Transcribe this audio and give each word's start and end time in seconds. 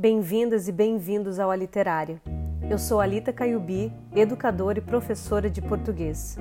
Bem-vindas 0.00 0.66
e 0.66 0.72
bem-vindos 0.72 1.38
ao 1.38 1.50
A 1.50 1.56
Literária. 1.56 2.22
Eu 2.70 2.78
sou 2.78 3.02
Alita 3.02 3.34
Caiubi, 3.34 3.92
educadora 4.16 4.78
e 4.78 4.80
professora 4.80 5.50
de 5.50 5.60
português. 5.60 6.38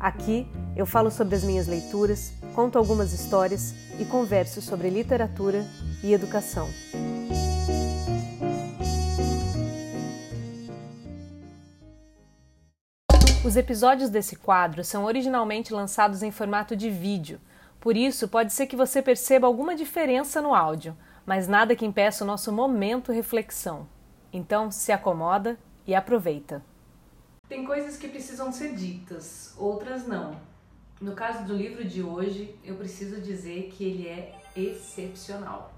Aqui 0.00 0.48
eu 0.74 0.86
falo 0.86 1.10
sobre 1.10 1.34
as 1.34 1.44
minhas 1.44 1.66
leituras, 1.66 2.32
conto 2.54 2.78
algumas 2.78 3.12
histórias 3.12 3.74
e 4.00 4.06
converso 4.06 4.62
sobre 4.62 4.88
literatura 4.88 5.66
e 6.02 6.14
educação. 6.14 6.66
Os 13.44 13.54
episódios 13.54 14.08
desse 14.08 14.34
quadro 14.34 14.82
são 14.82 15.04
originalmente 15.04 15.74
lançados 15.74 16.22
em 16.22 16.30
formato 16.30 16.74
de 16.74 16.88
vídeo, 16.88 17.38
por 17.78 17.98
isso 17.98 18.26
pode 18.26 18.50
ser 18.50 18.66
que 18.66 18.74
você 18.74 19.02
perceba 19.02 19.46
alguma 19.46 19.76
diferença 19.76 20.40
no 20.40 20.54
áudio 20.54 20.96
mas 21.26 21.48
nada 21.48 21.74
que 21.74 21.86
impeça 21.86 22.24
o 22.24 22.26
nosso 22.26 22.52
momento 22.52 23.12
reflexão. 23.12 23.88
Então, 24.32 24.70
se 24.70 24.92
acomoda 24.92 25.58
e 25.86 25.94
aproveita. 25.94 26.62
Tem 27.48 27.64
coisas 27.64 27.96
que 27.96 28.08
precisam 28.08 28.50
ser 28.52 28.74
ditas, 28.74 29.54
outras 29.58 30.06
não. 30.06 30.38
No 31.00 31.12
caso 31.14 31.44
do 31.44 31.54
livro 31.54 31.84
de 31.84 32.02
hoje, 32.02 32.58
eu 32.64 32.76
preciso 32.76 33.20
dizer 33.20 33.70
que 33.72 33.84
ele 33.84 34.08
é 34.08 34.38
excepcional. 34.56 35.72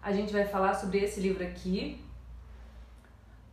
A 0.00 0.12
gente 0.12 0.32
vai 0.32 0.46
falar 0.46 0.74
sobre 0.74 0.98
esse 1.00 1.20
livro 1.20 1.44
aqui, 1.44 2.02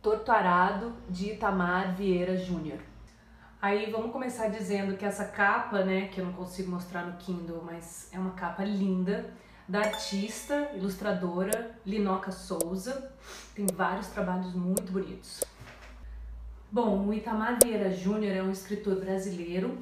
Torturado, 0.00 0.94
de 1.10 1.32
Itamar 1.32 1.94
Vieira 1.94 2.36
Júnior. 2.36 2.78
Aí 3.60 3.90
vamos 3.90 4.12
começar 4.12 4.48
dizendo 4.48 4.96
que 4.96 5.04
essa 5.04 5.24
capa, 5.24 5.82
né, 5.82 6.08
que 6.08 6.20
eu 6.20 6.26
não 6.26 6.32
consigo 6.34 6.70
mostrar 6.70 7.06
no 7.06 7.16
Kindle, 7.16 7.62
mas 7.64 8.08
é 8.12 8.18
uma 8.18 8.32
capa 8.32 8.62
linda, 8.62 9.32
da 9.68 9.80
artista, 9.80 10.70
ilustradora 10.74 11.72
Linoca 11.84 12.30
Souza. 12.30 13.12
Tem 13.54 13.66
vários 13.66 14.08
trabalhos 14.08 14.54
muito 14.54 14.92
bonitos. 14.92 15.42
Bom, 16.70 17.06
o 17.06 17.14
Itamar 17.14 17.58
Vieira 17.62 17.90
Júnior 17.90 18.36
é 18.36 18.42
um 18.42 18.50
escritor 18.50 18.96
brasileiro. 19.00 19.78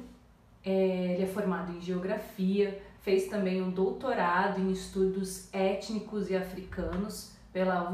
É, 0.63 1.13
ele 1.13 1.23
é 1.23 1.27
formado 1.27 1.71
em 1.71 1.81
geografia, 1.81 2.81
fez 3.01 3.27
também 3.27 3.61
um 3.61 3.69
doutorado 3.69 4.59
em 4.59 4.71
estudos 4.71 5.53
étnicos 5.53 6.29
e 6.31 6.35
africanos 6.35 7.33
pela 7.53 7.91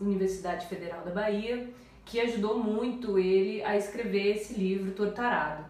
Universidade 0.00 0.66
Federal 0.66 1.04
da 1.04 1.12
Bahia 1.12 1.68
que 2.08 2.18
ajudou 2.20 2.58
muito 2.58 3.18
ele 3.18 3.62
a 3.62 3.76
escrever 3.76 4.36
esse 4.36 4.54
livro 4.54 4.92
Tortarado. 4.92 5.66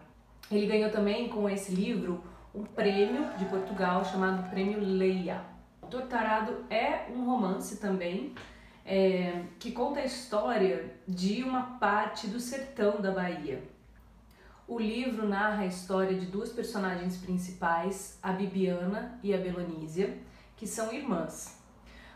Ele 0.49 0.65
ganhou 0.67 0.89
também 0.89 1.27
com 1.27 1.49
esse 1.49 1.75
livro 1.75 2.23
um 2.55 2.63
prêmio 2.63 3.29
de 3.37 3.43
Portugal 3.45 4.05
chamado 4.05 4.49
Prêmio 4.49 4.79
Leia. 4.79 5.43
Tortarado 5.91 6.65
é 6.69 7.07
um 7.13 7.25
romance 7.25 7.77
também 7.77 8.33
é, 8.85 9.43
que 9.59 9.73
conta 9.73 9.99
a 9.99 10.05
história 10.05 10.95
de 11.05 11.43
uma 11.43 11.77
parte 11.77 12.25
do 12.27 12.39
sertão 12.39 13.01
da 13.01 13.11
Bahia. 13.11 13.61
O 14.65 14.79
livro 14.79 15.27
narra 15.27 15.63
a 15.63 15.67
história 15.67 16.17
de 16.17 16.27
duas 16.27 16.53
personagens 16.53 17.17
principais, 17.17 18.17
a 18.23 18.31
Bibiana 18.31 19.19
e 19.21 19.33
a 19.33 19.37
Belonísia, 19.37 20.17
que 20.55 20.65
são 20.65 20.93
irmãs. 20.93 21.59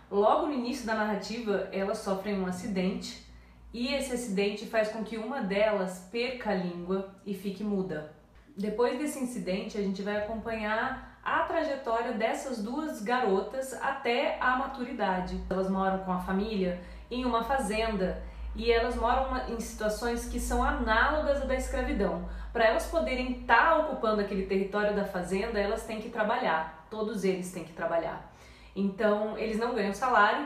Logo 0.09 0.47
no 0.47 0.53
início 0.53 0.85
da 0.85 0.95
narrativa, 0.95 1.67
elas 1.73 1.97
sofrem 1.97 2.39
um 2.39 2.45
acidente 2.45 3.32
e 3.73 3.93
esse 3.93 4.13
acidente 4.13 4.67
faz 4.67 4.89
com 4.89 5.03
que 5.03 5.17
uma 5.17 5.41
delas 5.41 6.07
perca 6.11 6.51
a 6.51 6.55
língua 6.55 7.13
e 7.25 7.33
fique 7.33 7.63
muda. 7.63 8.13
Depois 8.55 8.99
desse 8.99 9.19
incidente, 9.19 9.77
a 9.77 9.81
gente 9.81 10.03
vai 10.03 10.17
acompanhar 10.17 11.19
a 11.23 11.39
trajetória 11.43 12.13
dessas 12.13 12.61
duas 12.61 13.01
garotas 13.01 13.73
até 13.81 14.37
a 14.39 14.57
maturidade. 14.57 15.41
Elas 15.49 15.69
moram 15.69 15.99
com 15.99 16.11
a 16.11 16.19
família 16.19 16.79
em 17.09 17.25
uma 17.25 17.43
fazenda 17.43 18.21
e 18.55 18.71
elas 18.71 18.95
moram 18.95 19.35
em 19.47 19.59
situações 19.59 20.25
que 20.25 20.39
são 20.39 20.61
análogas 20.61 21.41
à 21.41 21.45
da 21.45 21.55
escravidão. 21.55 22.29
Para 22.51 22.65
elas 22.65 22.85
poderem 22.85 23.39
estar 23.39 23.71
tá 23.71 23.77
ocupando 23.79 24.21
aquele 24.21 24.45
território 24.45 24.95
da 24.95 25.05
fazenda, 25.05 25.59
elas 25.59 25.83
têm 25.85 25.99
que 25.99 26.09
trabalhar. 26.09 26.85
Todos 26.91 27.23
eles 27.23 27.51
têm 27.51 27.63
que 27.63 27.73
trabalhar. 27.73 28.31
Então, 28.75 29.35
eles 29.37 29.57
não 29.57 29.73
ganham 29.73 29.93
salário, 29.93 30.45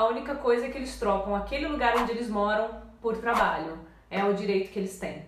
a 0.00 0.06
única 0.06 0.34
coisa 0.34 0.64
é 0.64 0.70
que 0.70 0.78
eles 0.78 0.98
trocam 0.98 1.36
aquele 1.36 1.68
lugar 1.68 1.94
onde 1.98 2.10
eles 2.10 2.30
moram 2.30 2.70
por 3.02 3.18
trabalho. 3.18 3.78
É 4.10 4.24
o 4.24 4.32
direito 4.32 4.72
que 4.72 4.78
eles 4.78 4.98
têm. 4.98 5.26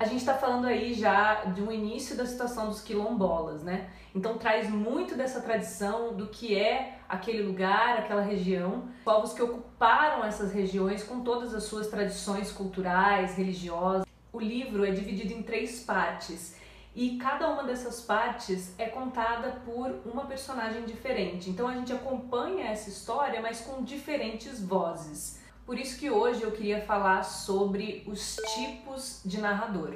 A 0.00 0.04
gente 0.04 0.18
está 0.18 0.34
falando 0.34 0.66
aí 0.66 0.92
já 0.92 1.44
de 1.44 1.62
um 1.62 1.70
início 1.70 2.16
da 2.16 2.26
situação 2.26 2.66
dos 2.66 2.80
quilombolas, 2.80 3.62
né? 3.62 3.88
Então 4.12 4.36
traz 4.36 4.68
muito 4.68 5.14
dessa 5.14 5.40
tradição 5.40 6.12
do 6.12 6.26
que 6.26 6.58
é 6.58 6.98
aquele 7.08 7.44
lugar, 7.44 7.98
aquela 7.98 8.20
região, 8.20 8.88
povos 9.04 9.32
que 9.32 9.40
ocuparam 9.40 10.24
essas 10.24 10.52
regiões 10.52 11.04
com 11.04 11.20
todas 11.20 11.54
as 11.54 11.62
suas 11.62 11.86
tradições 11.86 12.50
culturais, 12.50 13.36
religiosas. 13.36 14.04
O 14.32 14.40
livro 14.40 14.84
é 14.84 14.90
dividido 14.90 15.32
em 15.32 15.42
três 15.44 15.84
partes 15.84 16.56
e 16.94 17.16
cada 17.16 17.48
uma 17.48 17.64
dessas 17.64 18.00
partes 18.00 18.74
é 18.78 18.86
contada 18.86 19.60
por 19.64 20.00
uma 20.04 20.26
personagem 20.26 20.84
diferente. 20.84 21.50
Então 21.50 21.66
a 21.66 21.74
gente 21.74 21.92
acompanha 21.92 22.66
essa 22.66 22.88
história, 22.88 23.40
mas 23.42 23.62
com 23.62 23.82
diferentes 23.82 24.62
vozes. 24.62 25.42
Por 25.66 25.78
isso 25.78 25.98
que 25.98 26.10
hoje 26.10 26.42
eu 26.42 26.52
queria 26.52 26.82
falar 26.82 27.24
sobre 27.24 28.04
os 28.06 28.36
tipos 28.54 29.22
de 29.24 29.40
narrador. 29.40 29.94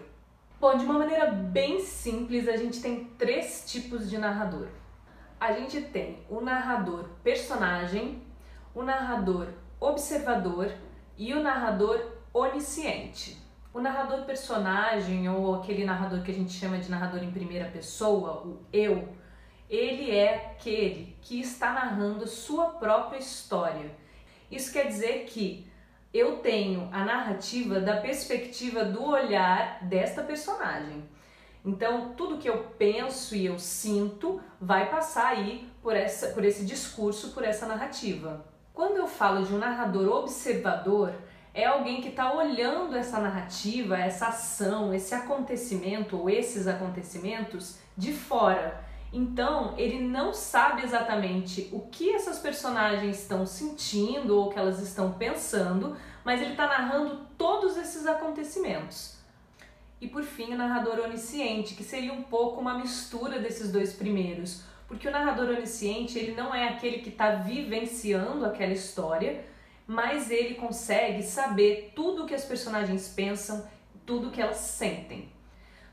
Bom, 0.61 0.77
de 0.77 0.85
uma 0.85 0.99
maneira 0.99 1.31
bem 1.31 1.81
simples, 1.81 2.49
a 2.49 2.57
gente 2.57 2.81
tem 2.81 3.05
três 3.17 3.65
tipos 3.67 4.11
de 4.11 4.19
narrador. 4.19 4.67
A 5.39 5.53
gente 5.53 5.81
tem 5.81 6.27
o 6.29 6.41
narrador 6.41 7.05
personagem, 7.23 8.23
o 8.75 8.83
narrador 8.83 9.49
observador 9.81 10.73
e 11.17 11.33
o 11.33 11.43
narrador 11.43 12.01
onisciente. 12.33 13.48
O 13.73 13.81
narrador 13.81 14.25
personagem, 14.25 15.29
ou 15.29 15.57
aquele 15.57 15.85
narrador 15.85 16.23
que 16.23 16.31
a 16.31 16.35
gente 16.35 16.53
chama 16.53 16.79
de 16.79 16.91
narrador 16.91 17.23
em 17.23 17.31
primeira 17.31 17.67
pessoa, 17.67 18.47
o 18.47 18.61
eu, 18.73 19.09
ele 19.69 20.11
é 20.11 20.53
aquele 20.53 21.17
que 21.21 21.41
está 21.41 21.73
narrando 21.73 22.27
sua 22.27 22.71
própria 22.71 23.19
história. 23.19 23.95
Isso 24.51 24.73
quer 24.73 24.87
dizer 24.87 25.27
que 25.27 25.71
eu 26.13 26.39
tenho 26.39 26.89
a 26.91 27.05
narrativa 27.05 27.79
da 27.79 27.99
perspectiva 27.99 28.85
do 28.85 29.05
olhar 29.05 29.85
desta 29.85 30.23
personagem. 30.23 31.05
Então, 31.65 32.15
tudo 32.17 32.39
que 32.39 32.49
eu 32.49 32.65
penso 32.79 33.35
e 33.35 33.45
eu 33.45 33.59
sinto 33.59 34.41
vai 34.59 34.89
passar 34.89 35.29
aí 35.29 35.71
por, 35.83 35.95
essa, 35.95 36.29
por 36.29 36.45
esse 36.45 36.65
discurso, 36.65 37.33
por 37.33 37.45
essa 37.45 37.67
narrativa. 37.67 38.47
Quando 38.73 38.97
eu 38.97 39.07
falo 39.07 39.45
de 39.45 39.53
um 39.53 39.59
narrador 39.59 40.09
observador, 40.09 41.13
é 41.59 41.65
alguém 41.65 42.01
que 42.01 42.11
está 42.11 42.33
olhando 42.33 42.97
essa 42.97 43.19
narrativa, 43.19 43.99
essa 43.99 44.29
ação, 44.29 44.95
esse 44.95 45.13
acontecimento 45.13 46.17
ou 46.17 46.31
esses 46.31 46.69
acontecimentos 46.69 47.81
de 47.97 48.13
fora. 48.13 48.81
Então, 49.13 49.75
ele 49.77 49.99
não 49.99 50.33
sabe 50.33 50.85
exatamente 50.85 51.69
o 51.73 51.81
que 51.81 52.15
essas 52.15 52.39
personagens 52.39 53.19
estão 53.19 53.45
sentindo 53.45 54.39
ou 54.39 54.47
o 54.47 54.51
que 54.51 54.59
elas 54.59 54.81
estão 54.81 55.15
pensando, 55.15 55.97
mas 56.25 56.41
ele 56.41 56.53
está 56.53 56.69
narrando 56.69 57.27
todos 57.37 57.77
esses 57.77 58.07
acontecimentos. 58.07 59.17
E 60.01 60.07
por 60.07 60.23
fim, 60.23 60.55
o 60.55 60.57
narrador 60.57 61.01
onisciente, 61.01 61.75
que 61.75 61.83
seria 61.83 62.13
um 62.13 62.23
pouco 62.23 62.61
uma 62.61 62.79
mistura 62.79 63.41
desses 63.41 63.73
dois 63.73 63.93
primeiros, 63.93 64.63
porque 64.87 65.09
o 65.09 65.11
narrador 65.11 65.49
onisciente 65.49 66.21
ele 66.21 66.37
não 66.37 66.55
é 66.55 66.69
aquele 66.69 66.99
que 66.99 67.09
está 67.09 67.33
vivenciando 67.33 68.47
aquela 68.47 68.73
história, 68.73 69.45
mas 69.89 70.31
ele 70.31 70.55
consegue 70.57 71.23
saber 71.23 71.93
tudo 71.97 72.25
o 72.25 72.27
que 72.27 72.35
as 72.35 72.45
personagens 72.45 73.09
pensam, 73.09 73.67
tudo 74.05 74.29
o 74.29 74.31
que 74.31 74.43
elas 74.43 74.59
sentem. 74.59 75.33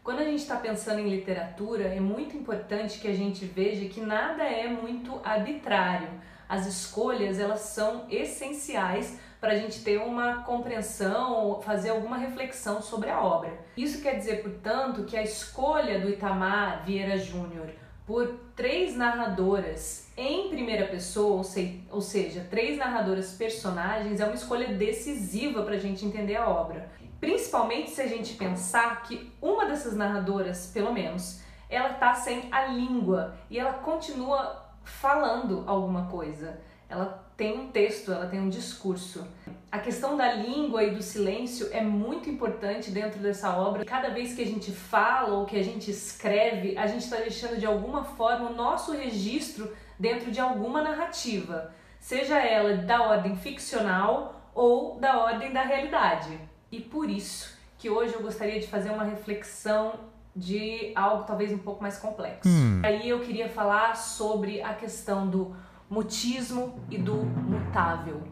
Quando 0.04 0.20
a 0.20 0.26
gente 0.26 0.42
está 0.42 0.58
pensando 0.58 1.00
em 1.00 1.10
literatura, 1.10 1.86
é 1.86 2.00
muito 2.02 2.36
importante 2.36 3.00
que 3.00 3.08
a 3.08 3.16
gente 3.16 3.46
veja 3.46 3.88
que 3.88 4.02
nada 4.02 4.44
é 4.44 4.68
muito 4.68 5.20
arbitrário. 5.24 6.10
As 6.48 6.68
escolhas 6.68 7.40
elas 7.40 7.62
são 7.62 8.06
essenciais 8.10 9.18
para 9.40 9.54
a 9.54 9.56
gente 9.56 9.82
ter 9.82 10.00
uma 10.02 10.44
compreensão, 10.44 11.62
fazer 11.62 11.92
alguma 11.92 12.18
reflexão 12.18 12.82
sobre 12.82 13.10
a 13.10 13.24
obra. 13.24 13.54
Isso 13.78 14.02
quer 14.02 14.18
dizer, 14.18 14.44
portanto, 14.44 15.06
que 15.06 15.16
a 15.16 15.24
escolha 15.24 16.00
do 16.00 16.10
Itamar 16.10 16.84
Vieira 16.86 17.18
Júnior 17.18 17.70
por 18.06 18.28
três 18.56 18.96
narradoras 18.96 20.12
em 20.16 20.50
primeira 20.50 20.88
pessoa, 20.88 21.44
ou, 21.92 22.02
seja, 22.02 22.48
três 22.50 22.78
narradoras 22.78 23.34
personagens, 23.34 24.20
é 24.20 24.26
uma 24.26 24.36
escolha 24.36 24.74
decisiva 24.74 25.64
para 25.64 25.76
a 25.76 25.80
gente 25.80 26.06
entender 26.06 26.36
a 26.36 26.48
obra. 26.48 26.90
Principalmente 27.20 27.90
se 27.90 28.02
a 28.02 28.08
gente 28.08 28.36
pensar 28.36 29.04
que 29.04 29.32
uma 29.42 29.66
dessas 29.66 29.96
narradoras, 29.96 30.68
pelo 30.74 30.94
menos, 30.94 31.42
ela 31.70 31.92
está 31.92 32.14
sem 32.14 32.48
a 32.52 32.68
língua 32.68 33.36
e 33.50 33.60
ela 33.60 33.74
continua 33.74 34.64
falando 34.84 35.64
alguma 35.66 36.06
coisa. 36.06 36.60
Ela 36.88 37.26
tem 37.36 37.60
um 37.60 37.68
texto, 37.68 38.12
ela 38.12 38.28
tem 38.28 38.40
um 38.40 38.50
discurso. 38.50 39.26
A 39.72 39.80
questão 39.80 40.16
da 40.16 40.32
língua 40.34 40.84
e 40.84 40.96
do 40.96 41.02
silêncio 41.02 41.68
é 41.72 41.82
muito 41.82 42.30
importante 42.30 42.92
dentro 42.92 43.20
dessa 43.20 43.56
obra. 43.58 43.84
Cada 43.84 44.10
vez 44.10 44.34
que 44.34 44.42
a 44.42 44.46
gente 44.46 44.72
fala 44.72 45.34
ou 45.34 45.46
que 45.46 45.58
a 45.58 45.64
gente 45.64 45.92
escreve, 45.92 46.78
a 46.78 46.88
gente 46.88 47.04
está 47.04 47.18
deixando 47.18 47.60
de 47.60 47.66
alguma 47.66 48.04
forma 48.04 48.50
o 48.50 48.56
nosso 48.56 48.94
registro 48.94 49.76
dentro 50.00 50.32
de 50.32 50.40
alguma 50.40 50.82
narrativa, 50.82 51.74
seja 52.00 52.40
ela 52.40 52.78
da 52.78 53.02
ordem 53.02 53.36
ficcional 53.36 54.50
ou 54.54 54.98
da 55.00 55.20
ordem 55.20 55.52
da 55.52 55.62
realidade. 55.62 56.40
E 56.72 56.80
por 56.80 57.10
isso 57.10 57.58
que 57.78 57.90
hoje 57.90 58.14
eu 58.14 58.22
gostaria 58.22 58.60
de 58.60 58.68
fazer 58.68 58.90
uma 58.90 59.04
reflexão 59.04 60.00
de 60.36 60.92
algo 60.96 61.24
talvez 61.24 61.52
um 61.52 61.58
pouco 61.58 61.82
mais 61.82 61.98
complexo. 61.98 62.50
Hum. 62.50 62.82
Aí 62.84 63.08
eu 63.08 63.22
queria 63.22 63.48
falar 63.48 63.96
sobre 63.96 64.62
a 64.62 64.74
questão 64.74 65.28
do 65.28 65.56
mutismo 65.90 66.80
e 66.90 66.98
do 66.98 67.16
mutável. 67.16 68.24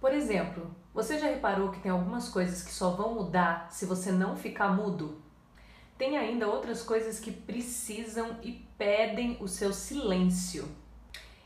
Por 0.00 0.12
exemplo, 0.12 0.70
você 0.94 1.18
já 1.18 1.26
reparou 1.26 1.70
que 1.70 1.80
tem 1.80 1.90
algumas 1.90 2.28
coisas 2.28 2.62
que 2.62 2.72
só 2.72 2.90
vão 2.90 3.14
mudar 3.14 3.68
se 3.70 3.84
você 3.86 4.12
não 4.12 4.36
ficar 4.36 4.68
mudo? 4.68 5.20
Tem 5.98 6.16
ainda 6.16 6.46
outras 6.46 6.82
coisas 6.82 7.18
que 7.18 7.30
precisam 7.30 8.36
e 8.42 8.52
pedem 8.76 9.36
o 9.40 9.48
seu 9.48 9.72
silêncio. 9.72 10.68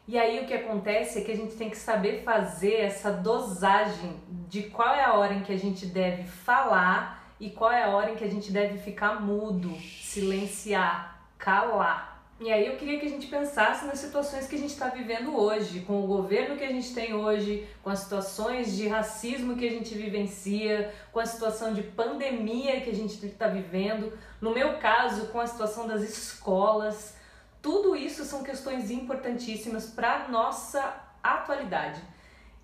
E 0.06 0.18
aí 0.18 0.42
o 0.42 0.46
que 0.46 0.54
acontece 0.54 1.20
é 1.20 1.22
que 1.22 1.30
a 1.30 1.36
gente 1.36 1.54
tem 1.54 1.70
que 1.70 1.76
saber 1.76 2.24
fazer 2.24 2.80
essa 2.80 3.12
dosagem 3.12 4.16
de 4.48 4.64
qual 4.64 4.92
é 4.92 5.04
a 5.04 5.14
hora 5.14 5.34
em 5.34 5.42
que 5.42 5.52
a 5.52 5.58
gente 5.58 5.86
deve 5.86 6.24
falar 6.24 7.32
e 7.38 7.48
qual 7.48 7.70
é 7.70 7.84
a 7.84 7.90
hora 7.90 8.10
em 8.10 8.16
que 8.16 8.24
a 8.24 8.30
gente 8.30 8.50
deve 8.50 8.78
ficar 8.78 9.20
mudo, 9.20 9.72
silenciar, 10.02 11.22
calar. 11.38 12.19
E 12.42 12.50
aí 12.50 12.66
eu 12.66 12.78
queria 12.78 12.98
que 12.98 13.04
a 13.04 13.08
gente 13.10 13.26
pensasse 13.26 13.84
nas 13.84 13.98
situações 13.98 14.46
que 14.46 14.56
a 14.56 14.58
gente 14.58 14.70
está 14.70 14.88
vivendo 14.88 15.36
hoje, 15.36 15.80
com 15.80 16.02
o 16.02 16.06
governo 16.06 16.56
que 16.56 16.64
a 16.64 16.72
gente 16.72 16.94
tem 16.94 17.12
hoje, 17.12 17.68
com 17.82 17.90
as 17.90 17.98
situações 17.98 18.74
de 18.74 18.88
racismo 18.88 19.58
que 19.58 19.68
a 19.68 19.70
gente 19.70 19.94
vivencia, 19.94 20.90
com 21.12 21.20
a 21.20 21.26
situação 21.26 21.74
de 21.74 21.82
pandemia 21.82 22.80
que 22.80 22.88
a 22.88 22.94
gente 22.94 23.26
está 23.26 23.46
vivendo, 23.46 24.18
no 24.40 24.54
meu 24.54 24.78
caso, 24.78 25.26
com 25.26 25.38
a 25.38 25.46
situação 25.46 25.86
das 25.86 26.00
escolas. 26.00 27.14
Tudo 27.60 27.94
isso 27.94 28.24
são 28.24 28.42
questões 28.42 28.90
importantíssimas 28.90 29.90
para 29.90 30.26
nossa 30.28 30.94
atualidade. 31.22 32.00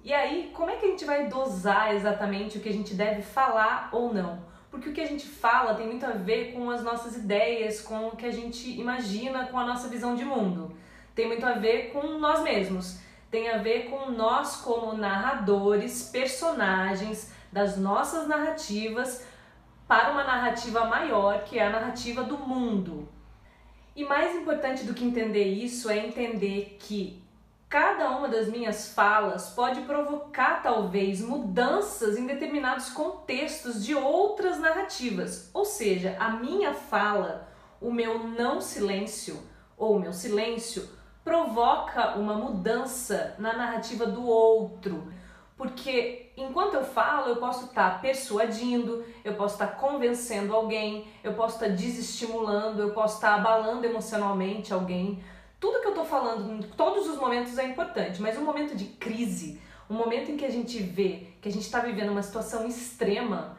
E 0.02 0.11
aí, 0.14 0.52
como 0.55 0.70
é 0.70 0.76
que 0.76 0.87
a 0.87 0.88
gente 0.88 1.05
vai 1.05 1.26
dosar 1.29 1.94
exatamente 1.94 2.56
o 2.56 2.62
que 2.62 2.70
a 2.70 2.72
gente 2.72 2.94
deve 2.94 3.20
falar 3.20 3.90
ou 3.93 4.14
não? 4.14 4.45
Porque 4.71 4.89
o 4.89 4.93
que 4.93 5.01
a 5.01 5.07
gente 5.07 5.27
fala 5.27 5.75
tem 5.75 5.87
muito 5.87 6.05
a 6.05 6.11
ver 6.11 6.53
com 6.53 6.71
as 6.71 6.83
nossas 6.83 7.17
ideias, 7.17 7.81
com 7.81 8.09
o 8.09 8.17
que 8.17 8.27
a 8.27 8.31
gente 8.31 8.69
imagina, 8.79 9.47
com 9.47 9.59
a 9.59 9.65
nossa 9.65 9.89
visão 9.89 10.15
de 10.15 10.25
mundo. 10.25 10.77
Tem 11.15 11.27
muito 11.27 11.47
a 11.47 11.53
ver 11.53 11.93
com 11.93 12.19
nós 12.19 12.43
mesmos. 12.43 12.99
Tem 13.31 13.51
a 13.51 13.59
ver 13.59 13.91
com 13.91 14.11
nós 14.11 14.57
como 14.57 14.97
narradores, 14.97 16.11
personagens 16.11 17.33
das 17.51 17.77
nossas 17.77 18.29
narrativas 18.29 19.27
para 19.89 20.11
uma 20.11 20.25
narrativa 20.25 20.85
maior, 20.85 21.45
que 21.45 21.59
é 21.59 21.67
a 21.67 21.71
narrativa 21.71 22.23
do 22.23 22.37
mundo. 22.39 23.09
E 23.95 24.05
mais 24.05 24.37
importante 24.37 24.85
do 24.85 24.93
que 24.93 25.05
entender 25.05 25.45
isso 25.45 25.89
é 25.89 25.99
entender 25.99 26.77
que 26.79 27.23
Cada 27.78 28.08
uma 28.08 28.26
das 28.26 28.49
minhas 28.49 28.88
falas 28.94 29.50
pode 29.50 29.82
provocar 29.82 30.62
talvez 30.62 31.20
mudanças 31.20 32.17
em 32.17 32.26
determinados 32.26 32.88
contextos 32.88 33.84
de 33.84 33.94
outras 33.94 34.58
narrativas. 34.58 35.50
Ou 35.52 35.67
seja, 35.67 36.17
a 36.19 36.31
minha 36.31 36.73
fala, 36.73 37.46
o 37.78 37.93
meu 37.93 38.28
não 38.28 38.62
silêncio 38.62 39.38
ou 39.76 39.96
o 39.96 40.00
meu 40.00 40.14
silêncio 40.14 40.88
provoca 41.23 42.17
uma 42.17 42.32
mudança 42.32 43.34
na 43.38 43.52
narrativa 43.52 44.06
do 44.06 44.26
outro. 44.26 45.12
Porque 45.55 46.32
enquanto 46.34 46.76
eu 46.76 46.84
falo, 46.84 47.29
eu 47.29 47.37
posso 47.37 47.67
estar 47.67 47.90
tá 47.90 47.99
persuadindo, 47.99 49.05
eu 49.22 49.34
posso 49.34 49.56
estar 49.56 49.67
tá 49.67 49.75
convencendo 49.75 50.56
alguém, 50.56 51.06
eu 51.22 51.34
posso 51.34 51.56
estar 51.56 51.67
tá 51.67 51.72
desestimulando, 51.72 52.81
eu 52.81 52.94
posso 52.94 53.17
estar 53.17 53.34
abalando 53.34 53.84
emocionalmente 53.84 54.72
alguém 54.72 55.22
tudo 55.67 55.81
que 55.81 55.89
eu 55.89 55.95
tô 55.95 56.05
falando, 56.05 56.65
todos 56.77 57.09
os 57.09 57.19
momentos 57.19 57.59
é 57.59 57.65
importante, 57.65 58.23
mas 58.23 58.39
um 58.39 58.45
momento 58.45 58.77
de 58.77 58.85
crise, 58.85 59.61
um 59.91 59.95
momento 59.95 60.31
em 60.31 60.37
que 60.37 60.45
a 60.45 60.51
gente 60.51 60.81
vê 60.81 61.27
que 61.43 61.49
a 61.49 61.53
gente 61.53 61.65
está 61.65 61.81
vivendo 61.81 62.11
uma 62.11 62.23
situação 62.23 62.69
extrema, 62.69 63.59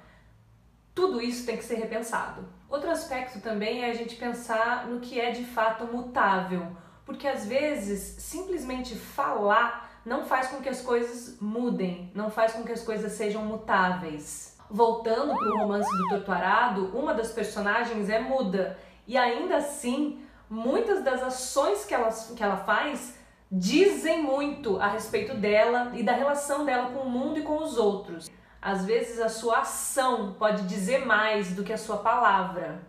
tudo 0.96 1.22
isso 1.22 1.46
tem 1.46 1.58
que 1.58 1.66
ser 1.66 1.76
repensado. 1.76 2.48
Outro 2.70 2.90
aspecto 2.90 3.42
também 3.42 3.84
é 3.84 3.90
a 3.90 3.94
gente 3.94 4.16
pensar 4.16 4.88
no 4.88 5.02
que 5.02 5.20
é 5.20 5.32
de 5.32 5.44
fato 5.44 5.84
mutável, 5.86 6.68
porque 7.06 7.28
às 7.28 7.46
vezes 7.46 8.24
simplesmente 8.24 8.96
falar 8.96 10.00
não 10.06 10.24
faz 10.24 10.48
com 10.48 10.62
que 10.62 10.70
as 10.70 10.82
coisas 10.82 11.38
mudem, 11.42 12.10
não 12.16 12.32
faz 12.32 12.54
com 12.54 12.64
que 12.64 12.72
as 12.72 12.84
coisas 12.86 13.12
sejam 13.12 13.44
mutáveis. 13.44 14.58
Voltando 14.70 15.38
para 15.38 15.50
o 15.50 15.58
romance 15.58 15.92
do 15.98 16.08
Torturado, 16.08 16.98
uma 16.98 17.14
das 17.14 17.34
personagens 17.34 18.10
é 18.10 18.20
muda 18.20 18.80
e 19.06 19.18
ainda 19.18 19.58
assim 19.58 20.26
muitas 20.50 21.04
das 21.04 21.22
ações 21.22 21.86
que 21.86 21.94
ela, 21.94 22.10
que 22.10 22.44
ela 22.44 22.58
faz 22.58 23.18
dizem 23.52 24.22
muito 24.22 24.80
a 24.80 24.88
respeito 24.88 25.36
dela 25.36 25.92
e 25.96 26.04
da 26.04 26.14
relação 26.14 26.66
dela 26.66 26.90
com 26.92 27.02
o 27.02 27.10
mundo 27.10 27.40
e 27.40 27.44
com 27.44 27.64
os 27.64 27.78
outros. 27.78 28.30
Às 28.62 28.86
vezes 28.86 29.20
a 29.20 29.30
sua 29.30 29.60
ação 29.60 30.36
pode 30.38 30.64
dizer 30.64 31.06
mais 31.06 31.56
do 31.56 31.64
que 31.64 31.72
a 31.72 31.78
sua 31.78 31.98
palavra. 31.98 32.82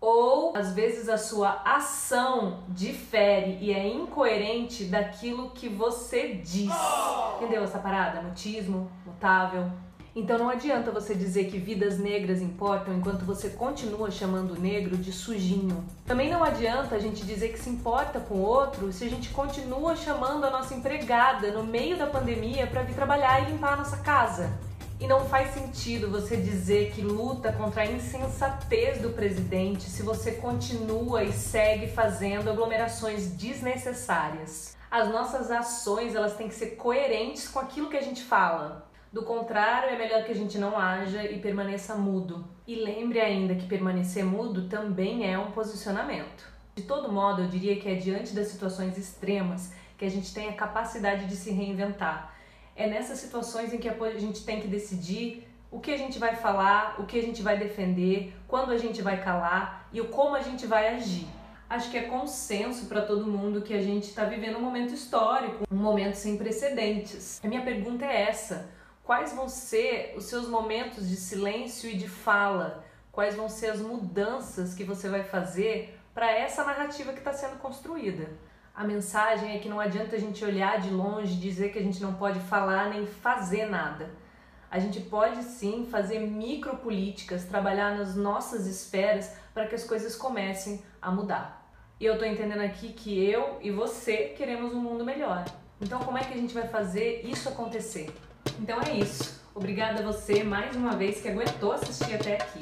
Ou 0.00 0.56
às 0.56 0.72
vezes 0.72 1.08
a 1.08 1.18
sua 1.18 1.60
ação 1.64 2.64
difere 2.68 3.58
e 3.60 3.72
é 3.72 3.86
incoerente 3.86 4.84
daquilo 4.84 5.50
que 5.50 5.68
você 5.68 6.34
diz. 6.34 6.72
Entendeu 7.36 7.62
essa 7.64 7.78
parada? 7.78 8.22
Mutismo, 8.22 8.90
mutável, 9.04 9.70
então 10.18 10.36
não 10.36 10.48
adianta 10.48 10.90
você 10.90 11.14
dizer 11.14 11.44
que 11.50 11.58
vidas 11.58 11.98
negras 11.98 12.42
importam 12.42 12.92
enquanto 12.94 13.24
você 13.24 13.50
continua 13.50 14.10
chamando 14.10 14.54
o 14.54 14.60
negro 14.60 14.96
de 14.96 15.12
sujinho. 15.12 15.84
Também 16.04 16.28
não 16.28 16.42
adianta 16.42 16.96
a 16.96 16.98
gente 16.98 17.24
dizer 17.24 17.52
que 17.52 17.58
se 17.58 17.70
importa 17.70 18.18
com 18.18 18.34
o 18.34 18.42
outro 18.42 18.92
se 18.92 19.04
a 19.04 19.08
gente 19.08 19.28
continua 19.30 19.94
chamando 19.94 20.44
a 20.44 20.50
nossa 20.50 20.74
empregada 20.74 21.52
no 21.52 21.62
meio 21.62 21.96
da 21.96 22.06
pandemia 22.06 22.66
para 22.66 22.82
vir 22.82 22.94
trabalhar 22.94 23.42
e 23.42 23.52
limpar 23.52 23.74
a 23.74 23.76
nossa 23.76 23.98
casa. 23.98 24.50
E 25.00 25.06
não 25.06 25.24
faz 25.26 25.54
sentido 25.54 26.10
você 26.10 26.36
dizer 26.36 26.90
que 26.90 27.00
luta 27.00 27.52
contra 27.52 27.82
a 27.82 27.86
insensatez 27.86 29.00
do 29.00 29.10
presidente 29.10 29.84
se 29.84 30.02
você 30.02 30.32
continua 30.32 31.22
e 31.22 31.32
segue 31.32 31.86
fazendo 31.86 32.50
aglomerações 32.50 33.28
desnecessárias. 33.28 34.76
As 34.90 35.08
nossas 35.08 35.50
ações, 35.50 36.16
elas 36.16 36.34
têm 36.34 36.48
que 36.48 36.54
ser 36.54 36.70
coerentes 36.70 37.46
com 37.46 37.60
aquilo 37.60 37.88
que 37.88 37.96
a 37.96 38.02
gente 38.02 38.24
fala. 38.24 38.87
Do 39.10 39.22
contrário, 39.22 39.88
é 39.88 39.96
melhor 39.96 40.22
que 40.24 40.32
a 40.32 40.34
gente 40.34 40.58
não 40.58 40.78
haja 40.78 41.24
e 41.24 41.38
permaneça 41.38 41.94
mudo. 41.94 42.46
E 42.66 42.74
lembre 42.74 43.18
ainda 43.20 43.54
que 43.54 43.66
permanecer 43.66 44.22
mudo 44.22 44.68
também 44.68 45.30
é 45.30 45.38
um 45.38 45.50
posicionamento. 45.50 46.46
De 46.76 46.82
todo 46.82 47.10
modo, 47.10 47.42
eu 47.42 47.48
diria 47.48 47.80
que 47.80 47.88
é 47.88 47.94
diante 47.94 48.34
das 48.34 48.48
situações 48.48 48.98
extremas 48.98 49.72
que 49.96 50.04
a 50.04 50.10
gente 50.10 50.32
tem 50.34 50.50
a 50.50 50.52
capacidade 50.52 51.26
de 51.26 51.36
se 51.36 51.50
reinventar. 51.50 52.34
É 52.76 52.86
nessas 52.86 53.18
situações 53.18 53.72
em 53.72 53.78
que 53.78 53.88
a 53.88 54.18
gente 54.18 54.44
tem 54.44 54.60
que 54.60 54.68
decidir 54.68 55.48
o 55.70 55.80
que 55.80 55.90
a 55.90 55.96
gente 55.96 56.18
vai 56.18 56.36
falar, 56.36 57.00
o 57.00 57.06
que 57.06 57.18
a 57.18 57.22
gente 57.22 57.42
vai 57.42 57.58
defender, 57.58 58.34
quando 58.46 58.72
a 58.72 58.78
gente 58.78 59.00
vai 59.00 59.22
calar 59.22 59.88
e 59.90 60.00
o 60.02 60.08
como 60.08 60.36
a 60.36 60.42
gente 60.42 60.66
vai 60.66 60.94
agir. 60.94 61.26
Acho 61.68 61.90
que 61.90 61.98
é 61.98 62.02
consenso 62.02 62.86
para 62.86 63.02
todo 63.02 63.26
mundo 63.26 63.62
que 63.62 63.74
a 63.74 63.82
gente 63.82 64.04
está 64.04 64.24
vivendo 64.24 64.58
um 64.58 64.62
momento 64.62 64.94
histórico, 64.94 65.64
um 65.70 65.76
momento 65.76 66.14
sem 66.14 66.36
precedentes. 66.36 67.40
A 67.42 67.48
minha 67.48 67.62
pergunta 67.62 68.06
é 68.06 68.22
essa: 68.22 68.70
quais 69.08 69.32
vão 69.32 69.48
ser 69.48 70.12
os 70.18 70.26
seus 70.26 70.46
momentos 70.46 71.08
de 71.08 71.16
silêncio 71.16 71.88
e 71.88 71.96
de 71.96 72.06
fala, 72.06 72.84
quais 73.10 73.34
vão 73.34 73.48
ser 73.48 73.68
as 73.68 73.80
mudanças 73.80 74.74
que 74.74 74.84
você 74.84 75.08
vai 75.08 75.24
fazer 75.24 75.98
para 76.12 76.30
essa 76.30 76.62
narrativa 76.62 77.14
que 77.14 77.20
está 77.20 77.32
sendo 77.32 77.56
construída. 77.56 78.28
A 78.74 78.84
mensagem 78.84 79.56
é 79.56 79.60
que 79.60 79.68
não 79.70 79.80
adianta 79.80 80.14
a 80.14 80.18
gente 80.18 80.44
olhar 80.44 80.78
de 80.78 80.90
longe 80.90 81.32
e 81.32 81.40
dizer 81.40 81.72
que 81.72 81.78
a 81.78 81.82
gente 81.82 82.02
não 82.02 82.16
pode 82.16 82.38
falar 82.40 82.90
nem 82.90 83.06
fazer 83.06 83.64
nada. 83.64 84.10
A 84.70 84.78
gente 84.78 85.00
pode 85.00 85.42
sim 85.42 85.88
fazer 85.90 86.18
micropolíticas, 86.18 87.46
trabalhar 87.46 87.96
nas 87.96 88.14
nossas 88.14 88.66
esferas 88.66 89.34
para 89.54 89.66
que 89.66 89.74
as 89.74 89.84
coisas 89.84 90.14
comecem 90.14 90.82
a 91.00 91.10
mudar. 91.10 91.66
E 91.98 92.04
eu 92.04 92.12
estou 92.12 92.28
entendendo 92.28 92.60
aqui 92.60 92.92
que 92.92 93.18
eu 93.24 93.58
e 93.62 93.70
você 93.70 94.34
queremos 94.36 94.74
um 94.74 94.82
mundo 94.82 95.02
melhor. 95.02 95.46
Então, 95.80 95.98
como 96.00 96.18
é 96.18 96.24
que 96.24 96.34
a 96.34 96.36
gente 96.36 96.52
vai 96.52 96.68
fazer 96.68 97.22
isso 97.24 97.48
acontecer? 97.48 98.14
Então 98.58 98.80
é 98.82 98.92
isso. 98.94 99.40
Obrigada 99.54 100.00
a 100.00 100.12
você 100.12 100.42
mais 100.42 100.74
uma 100.76 100.96
vez 100.96 101.20
que 101.20 101.28
aguentou 101.28 101.72
assistir 101.72 102.14
até 102.14 102.34
aqui. 102.34 102.58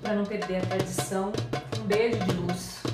Para 0.00 0.14
não 0.14 0.24
perder 0.24 0.58
a 0.58 0.66
tradição, 0.66 1.32
um 1.78 1.84
beijo 1.84 2.18
de 2.18 2.32
luz. 2.32 2.89